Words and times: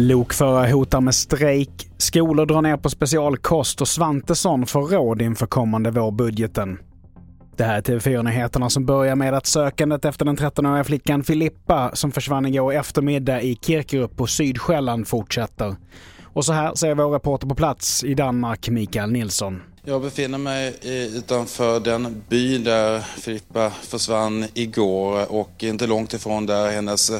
Lokförare 0.00 0.72
hotar 0.72 1.00
med 1.00 1.14
strejk, 1.14 1.90
skolor 1.98 2.46
drar 2.46 2.62
ner 2.62 2.76
på 2.76 2.90
specialkost 2.90 3.80
och 3.80 3.88
Svantesson 3.88 4.66
får 4.66 4.82
råd 4.82 5.22
inför 5.22 5.46
kommande 5.46 5.90
vårbudgeten. 5.90 6.78
Det 7.56 7.64
här 7.64 7.78
är 7.78 7.82
TV4-nyheterna 7.82 8.70
som 8.70 8.86
börjar 8.86 9.16
med 9.16 9.34
att 9.34 9.46
sökandet 9.46 10.04
efter 10.04 10.24
den 10.24 10.36
13-åriga 10.36 10.84
flickan 10.84 11.24
Filippa 11.24 11.90
som 11.94 12.12
försvann 12.12 12.46
igår 12.46 12.72
eftermiddag 12.72 13.42
i 13.42 13.58
Kirkerup 13.62 14.16
på 14.16 14.26
Sydsjälland 14.26 15.08
fortsätter. 15.08 15.76
Och 16.24 16.44
så 16.44 16.52
här 16.52 16.74
säger 16.74 16.94
vår 16.94 17.10
reporter 17.10 17.46
på 17.46 17.54
plats 17.54 18.04
i 18.04 18.14
Danmark, 18.14 18.68
Mikael 18.68 19.12
Nilsson. 19.12 19.62
Jag 19.88 20.02
befinner 20.02 20.38
mig 20.38 20.74
utanför 21.14 21.80
den 21.80 22.24
by 22.28 22.58
där 22.58 23.00
Filippa 23.00 23.70
försvann 23.70 24.46
igår 24.54 25.32
och 25.32 25.64
inte 25.64 25.86
långt 25.86 26.14
ifrån 26.14 26.46
där 26.46 26.70
hennes 26.70 27.10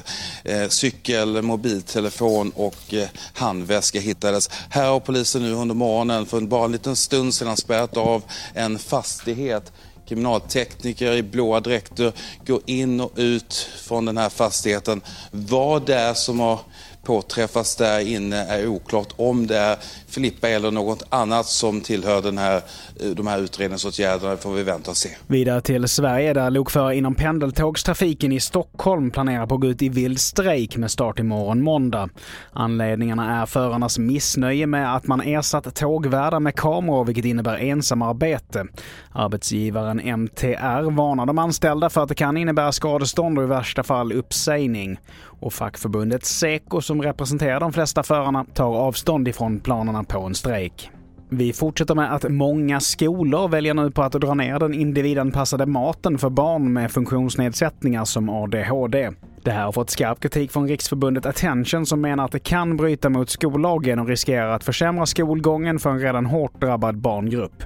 eh, 0.44 0.68
cykel, 0.68 1.42
mobiltelefon 1.42 2.50
och 2.50 2.94
eh, 2.94 3.08
handväska 3.34 4.00
hittades. 4.00 4.50
Här 4.70 4.88
har 4.88 5.00
polisen 5.00 5.42
nu 5.42 5.52
under 5.52 5.74
morgonen 5.74 6.26
för 6.26 6.40
bara 6.40 6.64
en 6.64 6.72
liten 6.72 6.96
stund 6.96 7.34
sedan 7.34 7.56
spärrat 7.56 7.96
av 7.96 8.22
en 8.54 8.78
fastighet 8.78 9.72
kriminaltekniker 10.08 11.12
i 11.12 11.22
blåa 11.22 11.60
dräkter 11.60 12.12
går 12.46 12.60
in 12.66 13.00
och 13.00 13.12
ut 13.16 13.68
från 13.78 14.04
den 14.04 14.16
här 14.16 14.28
fastigheten. 14.28 15.00
Vad 15.30 15.86
det 15.86 15.94
är 15.94 16.14
som 16.14 16.40
har 16.40 16.60
påträffats 17.08 17.76
där 17.76 18.00
inne 18.00 18.36
är 18.36 18.66
oklart. 18.66 19.08
Om 19.16 19.46
det 19.46 19.58
är 19.58 19.78
Filippa 20.08 20.48
eller 20.48 20.70
något 20.70 21.02
annat 21.08 21.46
som 21.46 21.80
tillhör 21.80 22.22
den 22.22 22.38
här, 22.38 22.56
eh, 23.00 23.10
de 23.10 23.26
här 23.26 23.38
utredningsåtgärderna 23.38 24.36
får 24.36 24.52
vi 24.52 24.62
vänta 24.62 24.90
och 24.90 24.96
se. 24.96 25.08
Vidare 25.26 25.60
till 25.60 25.88
Sverige 25.88 26.32
där 26.32 26.50
lokförare 26.50 26.96
inom 26.96 27.14
pendeltågstrafiken 27.14 28.32
i 28.32 28.40
Stockholm 28.40 29.10
planerar 29.10 29.46
på 29.46 29.54
att 29.54 29.60
gå 29.60 29.66
ut 29.66 29.82
i 29.82 29.88
vild 29.88 30.20
strejk 30.20 30.76
med 30.76 30.90
start 30.90 31.18
imorgon 31.18 31.62
måndag. 31.62 32.08
Anledningarna 32.52 33.42
är 33.42 33.46
förarnas 33.46 33.98
missnöje 33.98 34.66
med 34.66 34.96
att 34.96 35.06
man 35.06 35.20
ersatt 35.20 35.74
tågvärdar 35.74 36.40
med 36.40 36.54
kameror 36.54 37.04
vilket 37.04 37.24
innebär 37.24 37.56
ensamarbete. 37.56 38.66
Arbetsgivaren 39.12 40.00
MTR 40.00 40.90
varnar 40.90 41.26
de 41.26 41.38
anställda 41.38 41.90
för 41.90 42.02
att 42.02 42.08
det 42.08 42.14
kan 42.14 42.36
innebära 42.36 42.72
skadestånd 42.72 43.38
och 43.38 43.44
i 43.44 43.46
värsta 43.46 43.82
fall 43.82 44.12
uppsägning. 44.12 44.98
Och 45.40 45.52
fackförbundet 45.52 46.24
Seko 46.24 46.80
som 46.80 47.02
representerar 47.02 47.60
de 47.60 47.72
flesta 47.72 48.02
förarna 48.02 48.44
tar 48.54 48.76
avstånd 48.76 49.28
ifrån 49.28 49.60
planerna 49.60 50.04
på 50.08 50.20
en 50.20 50.34
strejk. 50.34 50.90
Vi 51.30 51.52
fortsätter 51.52 51.94
med 51.94 52.14
att 52.14 52.32
många 52.32 52.80
skolor 52.80 53.48
väljer 53.48 53.74
nu 53.74 53.90
på 53.90 54.02
att 54.02 54.12
dra 54.12 54.34
ner 54.34 54.58
den 54.58 54.74
individanpassade 54.74 55.66
maten 55.66 56.18
för 56.18 56.30
barn 56.30 56.72
med 56.72 56.90
funktionsnedsättningar 56.90 58.04
som 58.04 58.28
ADHD. 58.28 59.10
Det 59.44 59.50
här 59.50 59.64
har 59.64 59.72
fått 59.72 59.90
skarp 59.90 60.20
kritik 60.20 60.52
från 60.52 60.68
Riksförbundet 60.68 61.26
Attention 61.26 61.86
som 61.86 62.00
menar 62.00 62.24
att 62.24 62.32
det 62.32 62.38
kan 62.38 62.76
bryta 62.76 63.08
mot 63.08 63.30
skollagen 63.30 63.98
och 63.98 64.08
riskerar 64.08 64.48
att 64.48 64.64
försämra 64.64 65.06
skolgången 65.06 65.78
för 65.78 65.90
en 65.90 66.00
redan 66.00 66.26
hårt 66.26 66.60
drabbad 66.60 66.98
barngrupp. 66.98 67.62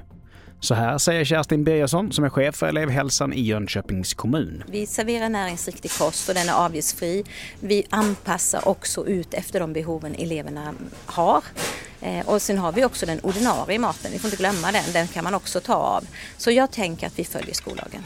Så 0.61 0.75
här 0.75 0.99
säger 0.99 1.25
Kerstin 1.25 1.65
Birgersson 1.65 2.13
som 2.13 2.25
är 2.25 2.29
chef 2.29 2.55
för 2.55 2.67
elevhälsan 2.67 3.33
i 3.33 3.41
Jönköpings 3.41 4.15
kommun. 4.15 4.65
Vi 4.69 4.87
serverar 4.87 5.29
näringsriktig 5.29 5.91
kost 5.99 6.29
och 6.29 6.35
den 6.35 6.49
är 6.49 6.53
avgiftsfri. 6.53 7.25
Vi 7.61 7.87
anpassar 7.91 8.69
också 8.69 9.07
ut 9.07 9.35
efter 9.35 9.61
de 9.61 9.73
behoven 9.73 10.15
eleverna 10.15 10.75
har. 11.07 11.45
Eh, 12.03 12.29
och 12.29 12.43
sen 12.43 12.59
har 12.59 12.73
vi 12.73 12.85
också 12.85 13.07
den 13.07 13.21
ordinarie 13.21 13.79
maten, 13.79 14.11
vi 14.13 14.19
får 14.19 14.29
inte 14.29 14.37
glömma 14.37 14.73
den, 14.73 14.85
den 14.93 15.07
kan 15.07 15.25
man 15.25 15.35
också 15.35 15.61
ta 15.61 15.75
av. 15.75 16.05
Så 16.37 16.51
jag 16.51 16.71
tänker 16.71 17.07
att 17.07 17.19
vi 17.19 17.25
följer 17.25 17.55
skollagen. 17.55 18.03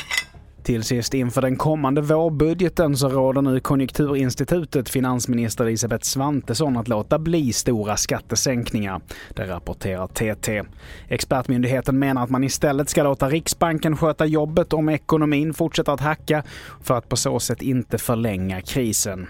Till 0.63 0.85
sist 0.85 1.15
inför 1.15 1.43
den 1.43 1.57
kommande 1.57 2.01
vårbudgeten 2.01 2.97
så 2.97 3.09
råder 3.09 3.43
nu 3.43 3.61
Konjunkturinstitutet 3.61 4.89
finansminister 4.89 5.65
Elisabeth 5.65 6.05
Svantesson 6.05 6.77
att 6.77 6.89
låta 6.89 7.19
bli 7.19 7.53
stora 7.53 7.97
skattesänkningar. 7.97 9.01
Det 9.35 9.47
rapporterar 9.47 10.07
TT. 10.07 10.63
Expertmyndigheten 11.09 11.99
menar 11.99 12.25
att 12.25 12.31
man 12.31 12.45
istället 12.45 12.89
ska 12.89 13.03
låta 13.03 13.29
Riksbanken 13.29 13.97
sköta 13.97 14.27
jobbet 14.27 14.73
om 14.73 14.89
ekonomin 14.89 15.55
fortsätter 15.55 15.93
att 15.93 16.01
hacka 16.01 16.43
för 16.83 16.95
att 16.95 17.09
på 17.09 17.17
så 17.17 17.41
sätt 17.41 17.63
inte 17.63 17.99
förlänga 17.99 18.61
krisen. 18.61 19.27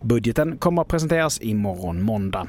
Budgeten 0.00 0.56
kommer 0.56 0.82
att 0.82 0.88
presenteras 0.88 1.40
imorgon 1.40 2.02
måndag. 2.02 2.48